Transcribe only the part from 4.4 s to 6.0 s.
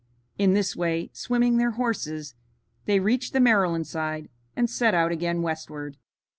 and set out again westward.